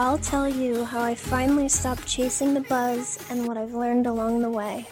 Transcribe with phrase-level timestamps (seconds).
[0.00, 4.40] I'll tell you how I finally stopped chasing the buzz and what I've learned along
[4.40, 4.86] the way.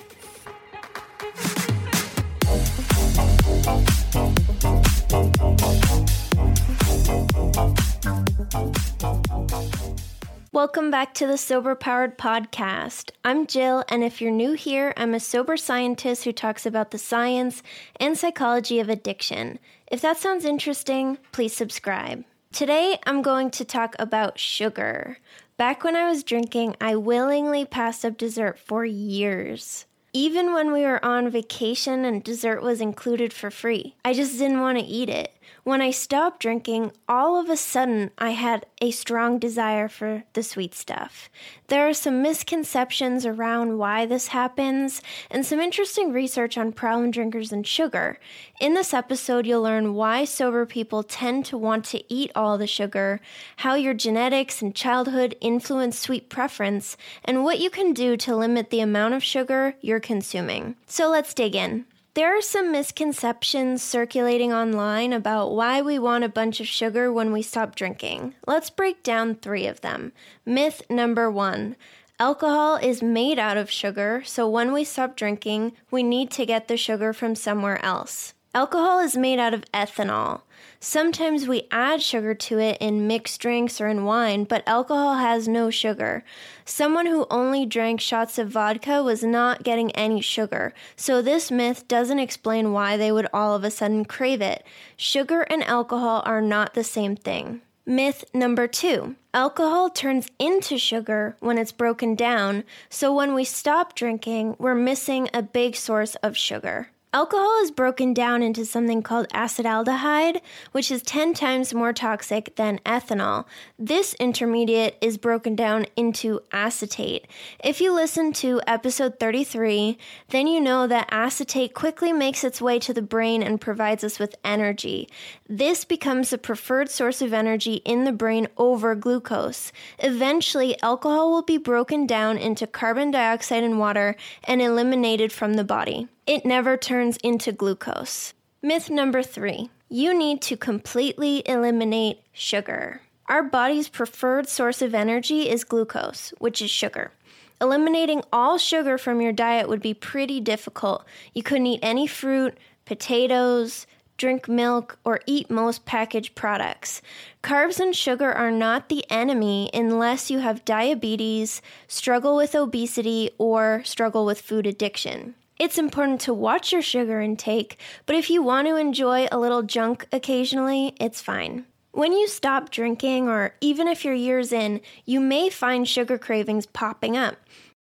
[10.53, 13.13] Welcome back to the Sober Powered Podcast.
[13.25, 16.99] I'm Jill, and if you're new here, I'm a sober scientist who talks about the
[16.99, 17.63] science
[17.97, 19.59] and psychology of addiction.
[19.91, 22.25] If that sounds interesting, please subscribe.
[22.53, 25.19] Today, I'm going to talk about sugar.
[25.59, 29.85] Back when I was drinking, I willingly passed up dessert for years.
[30.15, 34.63] Even when we were on vacation and dessert was included for free, I just didn't
[34.63, 35.38] want to eat it.
[35.65, 40.43] When I stopped drinking, all of a sudden I had a strong desire for the
[40.43, 41.29] sweet stuff.
[41.67, 47.53] There are some misconceptions around why this happens and some interesting research on problem drinkers
[47.53, 48.19] and sugar.
[48.61, 52.67] In this episode, you'll learn why sober people tend to want to eat all the
[52.67, 53.21] sugar,
[53.57, 58.71] how your genetics and childhood influence sweet preference, and what you can do to limit
[58.71, 60.77] the amount of sugar you're consuming.
[60.87, 61.85] So let's dig in.
[62.19, 67.31] There are some misconceptions circulating online about why we want a bunch of sugar when
[67.31, 68.35] we stop drinking.
[68.45, 70.11] Let's break down three of them.
[70.45, 71.77] Myth number one
[72.19, 76.67] alcohol is made out of sugar, so when we stop drinking, we need to get
[76.67, 78.35] the sugar from somewhere else.
[78.59, 80.41] Alcohol is made out of ethanol.
[80.81, 85.47] Sometimes we add sugar to it in mixed drinks or in wine, but alcohol has
[85.47, 86.25] no sugar.
[86.65, 91.87] Someone who only drank shots of vodka was not getting any sugar, so this myth
[91.87, 94.65] doesn't explain why they would all of a sudden crave it.
[94.97, 97.61] Sugar and alcohol are not the same thing.
[97.87, 103.95] Myth number two alcohol turns into sugar when it's broken down, so when we stop
[103.95, 106.89] drinking, we're missing a big source of sugar.
[107.15, 112.81] Alcohol is broken down into something called acetaldehyde, which is 10 times more toxic than
[112.85, 113.47] ethanol.
[113.79, 117.27] This intermediate is broken down into acetate.
[117.65, 119.97] If you listen to episode 33,
[120.29, 124.19] then you know that acetate quickly makes its way to the brain and provides us
[124.19, 125.09] with energy.
[125.49, 129.73] This becomes the preferred source of energy in the brain over glucose.
[129.99, 134.15] Eventually, alcohol will be broken down into carbon dioxide and water
[134.45, 138.35] and eliminated from the body it never turns into glucose.
[138.63, 143.01] Myth number three you need to completely eliminate sugar.
[143.27, 147.13] Our body's preferred source of energy is glucose, which is sugar.
[147.59, 151.07] Eliminating all sugar from your diet would be pretty difficult.
[151.33, 153.87] You couldn't eat any fruit, potatoes,
[154.19, 157.01] drink milk, or eat most packaged products.
[157.43, 163.81] Carbs and sugar are not the enemy unless you have diabetes, struggle with obesity, or
[163.85, 165.35] struggle with food addiction.
[165.59, 169.65] It's important to watch your sugar intake, but if you want to enjoy a little
[169.65, 171.65] junk occasionally, it's fine.
[171.91, 176.67] When you stop drinking, or even if you're years in, you may find sugar cravings
[176.67, 177.35] popping up.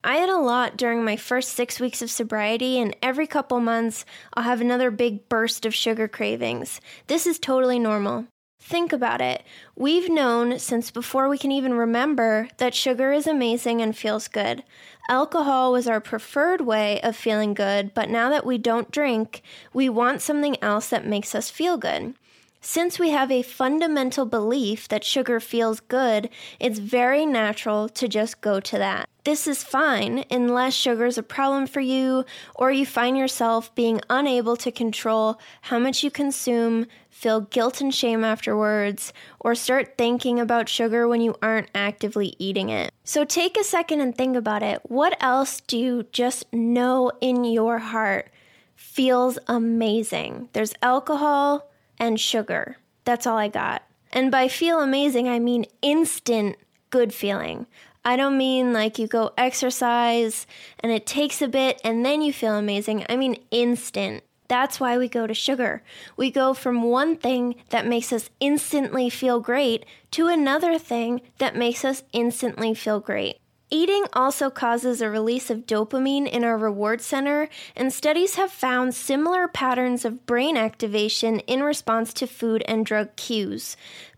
[0.05, 4.05] I had a lot during my first six weeks of sobriety, and every couple months
[4.35, 6.81] I'll have another big burst of sugar cravings.
[7.09, 8.27] This is totally normal.
[8.59, 9.45] Think about it.
[9.77, 14.65] We've known since before we can even remember that sugar is amazing and feels good.
[15.09, 19.43] Alcohol was our preferred way of feeling good, but now that we don't drink,
[19.73, 22.15] we want something else that makes us feel good.
[22.61, 28.41] Since we have a fundamental belief that sugar feels good, it's very natural to just
[28.41, 29.09] go to that.
[29.23, 32.25] This is fine unless sugar is a problem for you
[32.57, 36.87] or you find yourself being unable to control how much you consume,
[37.17, 39.11] feel guilt and shame afterwards,
[39.41, 42.93] or start thinking about sugar when you aren't actively eating it.
[43.05, 44.83] So take a second and think about it.
[44.85, 48.29] What else do you just know in your heart
[48.75, 50.51] feels amazing?
[50.53, 52.77] There's alcohol and sugar.
[53.05, 53.83] That's all I got.
[54.13, 56.57] And by feel amazing, I mean instant
[56.91, 57.67] good feeling.
[58.05, 60.47] I don't mean like you go exercise
[60.81, 63.07] and it takes a bit and then you feel amazing.
[63.09, 64.23] I mean instant.
[64.49, 65.83] That's why we go to sugar.
[66.17, 71.57] We go from one thing that makes us instantly feel great to another thing that
[71.57, 73.39] makes us instantly feel great.
[73.69, 78.95] Eating also causes a release of dopamine in our reward center, and studies have found
[78.95, 83.77] similar patterns of brain activation in response to food and drug cues.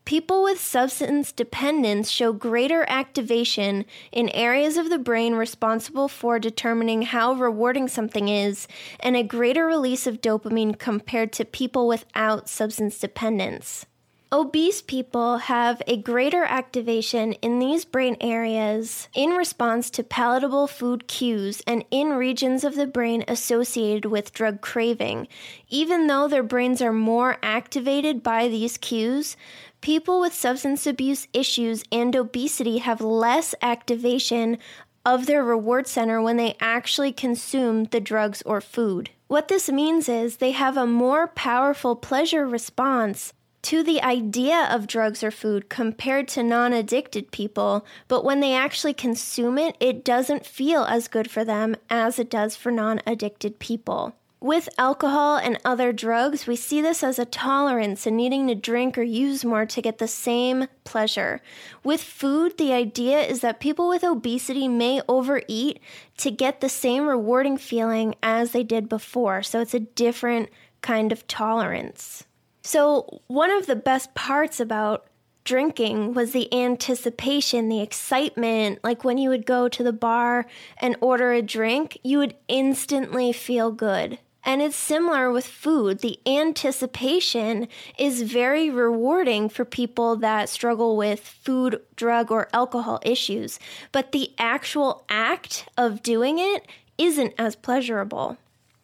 [0.08, 7.02] People with substance dependence show greater activation in areas of the brain responsible for determining
[7.02, 8.66] how rewarding something is,
[9.00, 13.84] and a greater release of dopamine compared to people without substance dependence.
[14.30, 21.06] Obese people have a greater activation in these brain areas in response to palatable food
[21.06, 25.28] cues and in regions of the brain associated with drug craving.
[25.70, 29.34] Even though their brains are more activated by these cues,
[29.80, 34.58] people with substance abuse issues and obesity have less activation
[35.04, 39.10] of their reward center when they actually consume the drugs or food.
[39.26, 43.32] What this means is they have a more powerful pleasure response
[43.62, 48.54] to the idea of drugs or food compared to non addicted people, but when they
[48.54, 53.00] actually consume it, it doesn't feel as good for them as it does for non
[53.06, 54.14] addicted people.
[54.40, 58.96] With alcohol and other drugs, we see this as a tolerance and needing to drink
[58.96, 61.40] or use more to get the same pleasure.
[61.82, 65.80] With food, the idea is that people with obesity may overeat
[66.18, 70.50] to get the same rewarding feeling as they did before, so it's a different
[70.82, 72.24] kind of tolerance.
[72.62, 75.06] So, one of the best parts about
[75.42, 78.78] drinking was the anticipation, the excitement.
[78.84, 83.32] Like when you would go to the bar and order a drink, you would instantly
[83.32, 84.18] feel good.
[84.48, 85.98] And it's similar with food.
[85.98, 93.60] The anticipation is very rewarding for people that struggle with food, drug, or alcohol issues.
[93.92, 98.38] But the actual act of doing it isn't as pleasurable.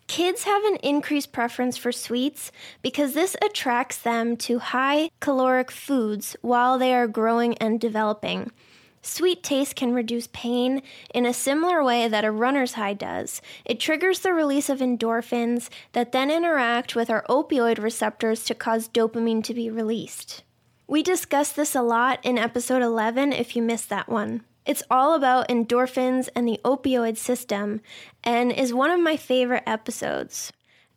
[0.06, 2.52] Kids have an increased preference for sweets
[2.82, 8.52] because this attracts them to high caloric foods while they are growing and developing.
[9.06, 10.80] Sweet taste can reduce pain
[11.12, 13.42] in a similar way that a runner's high does.
[13.66, 18.88] It triggers the release of endorphins that then interact with our opioid receptors to cause
[18.88, 20.42] dopamine to be released.
[20.86, 24.42] We discussed this a lot in episode 11 if you missed that one.
[24.64, 27.82] It's all about endorphins and the opioid system
[28.24, 30.50] and is one of my favorite episodes.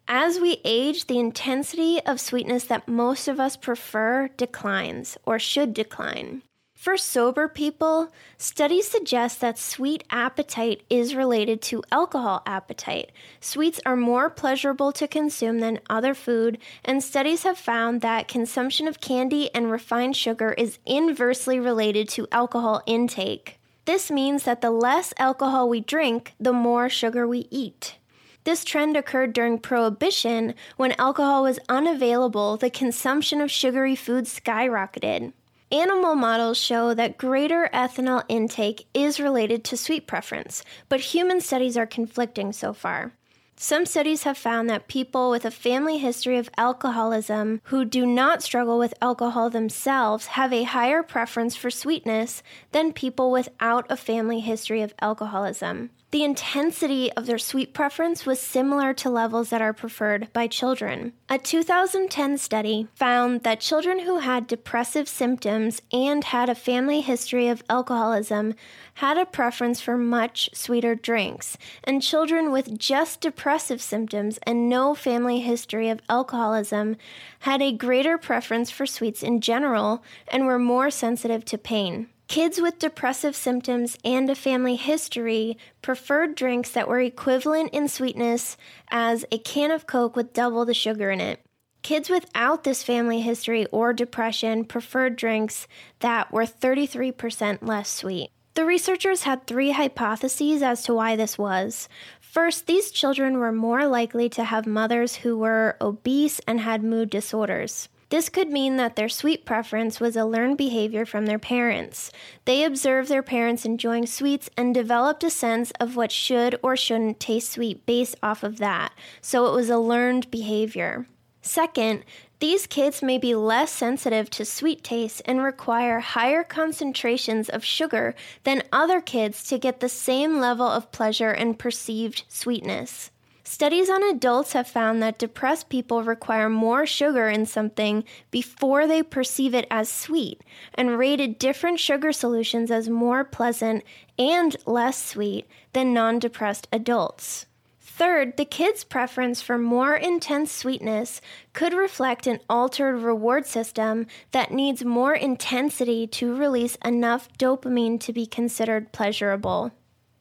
[0.07, 5.73] As we age, the intensity of sweetness that most of us prefer declines or should
[5.73, 6.43] decline.
[6.77, 13.11] For sober people, studies suggest that sweet appetite is related to alcohol appetite.
[13.41, 18.87] Sweets are more pleasurable to consume than other food, and studies have found that consumption
[18.87, 23.59] of candy and refined sugar is inversely related to alcohol intake.
[23.85, 27.95] This means that the less alcohol we drink, the more sugar we eat.
[28.43, 35.33] This trend occurred during Prohibition when alcohol was unavailable, the consumption of sugary foods skyrocketed.
[35.71, 41.75] Animal models show that greater ethanol intake is related to sweet preference, but human studies
[41.75, 43.11] are conflicting so far.
[43.57, 48.41] Some studies have found that people with a family history of alcoholism who do not
[48.41, 54.39] struggle with alcohol themselves have a higher preference for sweetness than people without a family
[54.39, 55.89] history of alcoholism.
[56.11, 61.11] The intensity of their sweet preference was similar to levels that are preferred by children.
[61.27, 67.49] A 2010 study found that children who had depressive symptoms and had a family history
[67.49, 68.55] of alcoholism
[68.95, 74.95] had a preference for much sweeter drinks, and children with just depressive symptoms and no
[74.95, 76.95] family history of alcoholism
[77.39, 82.07] had a greater preference for sweets in general and were more sensitive to pain.
[82.27, 88.57] Kids with depressive symptoms and a family history preferred drinks that were equivalent in sweetness
[88.89, 91.39] as a can of Coke with double the sugar in it.
[91.83, 95.67] Kids without this family history or depression preferred drinks
[95.99, 98.29] that were 33% less sweet.
[98.55, 101.87] The researchers had three hypotheses as to why this was.
[102.19, 107.09] First, these children were more likely to have mothers who were obese and had mood
[107.09, 107.87] disorders.
[108.09, 112.09] This could mean that their sweet preference was a learned behavior from their parents.
[112.45, 117.19] They observed their parents enjoying sweets and developed a sense of what should or shouldn't
[117.19, 121.05] taste sweet based off of that, so it was a learned behavior.
[121.41, 122.05] Second,
[122.39, 128.15] these kids may be less sensitive to sweet taste and require higher concentrations of sugar
[128.43, 133.11] than other kids to get the same level of pleasure and perceived sweetness.
[133.49, 139.01] Studies on adults have found that depressed people require more sugar in something before they
[139.01, 140.41] perceive it as sweet,
[140.73, 143.85] and rated different sugar solutions as more pleasant
[144.19, 147.45] and less sweet than non depressed adults.
[147.79, 151.21] Third, the kid's preference for more intense sweetness
[151.53, 158.11] could reflect an altered reward system that needs more intensity to release enough dopamine to
[158.11, 159.71] be considered pleasurable.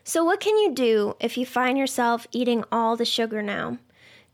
[0.09, 3.79] So, what can you do if you find yourself eating all the sugar now?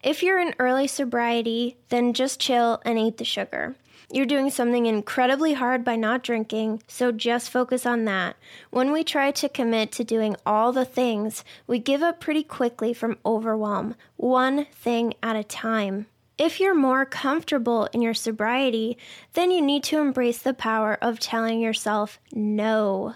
[0.03, 3.75] If you're in early sobriety, then just chill and eat the sugar.
[4.11, 8.37] You're doing something incredibly hard by not drinking, so just focus on that.
[8.69, 12.93] When we try to commit to doing all the things, we give up pretty quickly
[12.93, 16.05] from overwhelm, one thing at a time.
[16.37, 18.99] If you're more comfortable in your sobriety,
[19.33, 23.15] then you need to embrace the power of telling yourself no.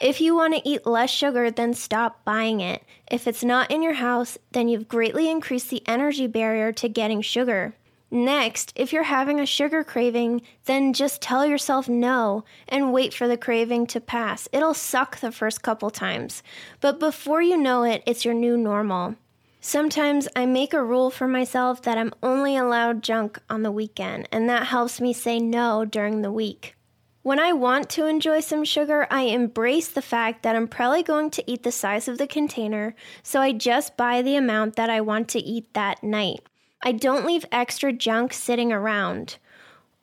[0.00, 2.82] If you want to eat less sugar, then stop buying it.
[3.10, 7.22] If it's not in your house, then you've greatly increased the energy barrier to getting
[7.22, 7.74] sugar.
[8.10, 13.26] Next, if you're having a sugar craving, then just tell yourself no and wait for
[13.26, 14.48] the craving to pass.
[14.52, 16.42] It'll suck the first couple times,
[16.80, 19.16] but before you know it, it's your new normal.
[19.62, 24.28] Sometimes I make a rule for myself that I'm only allowed junk on the weekend,
[24.30, 26.74] and that helps me say no during the week.
[27.22, 31.30] When I want to enjoy some sugar, I embrace the fact that I'm probably going
[31.30, 35.00] to eat the size of the container, so I just buy the amount that I
[35.02, 36.40] want to eat that night.
[36.82, 39.36] I don't leave extra junk sitting around.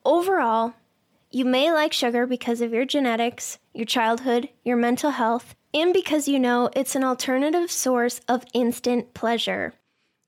[0.05, 0.75] Overall,
[1.29, 6.29] you may like sugar because of your genetics, your childhood, your mental health, and because
[6.29, 9.73] you know it's an alternative source of instant pleasure.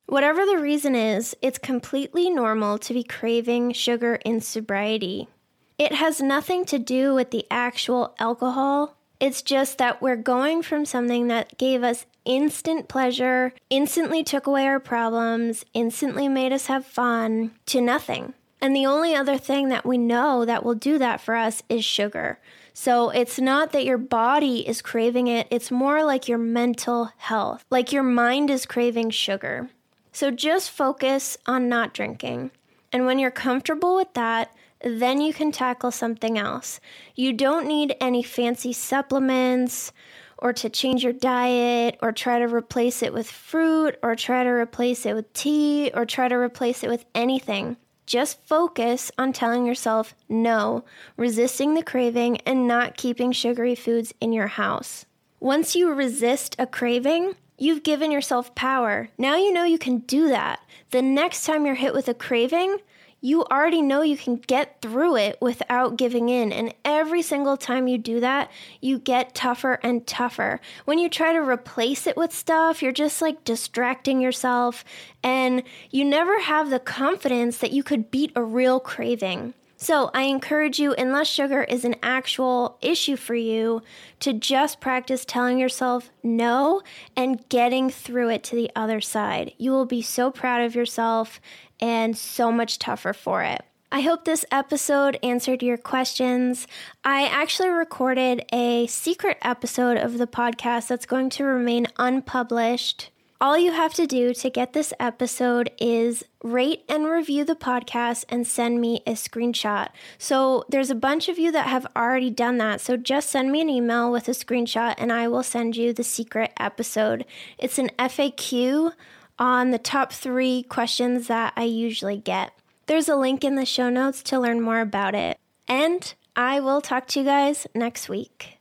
[0.07, 5.29] Whatever the reason is, it's completely normal to be craving sugar in sobriety.
[5.77, 8.95] It has nothing to do with the actual alcohol.
[9.19, 14.67] It's just that we're going from something that gave us instant pleasure, instantly took away
[14.67, 18.33] our problems, instantly made us have fun, to nothing.
[18.59, 21.83] And the only other thing that we know that will do that for us is
[21.83, 22.39] sugar.
[22.73, 27.65] So it's not that your body is craving it, it's more like your mental health,
[27.69, 29.69] like your mind is craving sugar.
[30.11, 32.51] So just focus on not drinking.
[32.93, 36.79] And when you're comfortable with that, then you can tackle something else.
[37.15, 39.91] You don't need any fancy supplements
[40.37, 44.49] or to change your diet or try to replace it with fruit or try to
[44.49, 47.77] replace it with tea or try to replace it with anything.
[48.07, 50.83] Just focus on telling yourself no,
[51.15, 55.05] resisting the craving, and not keeping sugary foods in your house.
[55.39, 59.09] Once you resist a craving, You've given yourself power.
[59.19, 60.61] Now you know you can do that.
[60.89, 62.79] The next time you're hit with a craving,
[63.21, 66.51] you already know you can get through it without giving in.
[66.51, 68.51] And every single time you do that,
[68.81, 70.59] you get tougher and tougher.
[70.85, 74.83] When you try to replace it with stuff, you're just like distracting yourself,
[75.23, 79.53] and you never have the confidence that you could beat a real craving.
[79.83, 83.81] So, I encourage you, unless sugar is an actual issue for you,
[84.19, 86.83] to just practice telling yourself no
[87.17, 89.53] and getting through it to the other side.
[89.57, 91.41] You will be so proud of yourself
[91.79, 93.65] and so much tougher for it.
[93.91, 96.67] I hope this episode answered your questions.
[97.03, 103.09] I actually recorded a secret episode of the podcast that's going to remain unpublished.
[103.41, 108.23] All you have to do to get this episode is rate and review the podcast
[108.29, 109.87] and send me a screenshot.
[110.19, 112.81] So there's a bunch of you that have already done that.
[112.81, 116.03] So just send me an email with a screenshot and I will send you the
[116.03, 117.25] secret episode.
[117.57, 118.93] It's an FAQ
[119.39, 122.53] on the top three questions that I usually get.
[122.85, 125.39] There's a link in the show notes to learn more about it.
[125.67, 128.60] And I will talk to you guys next week.